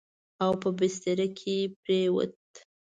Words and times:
او 0.43 0.51
په 0.61 0.69
بستره 0.77 1.27
کې 1.37 1.55
پرېووت. 1.81 2.33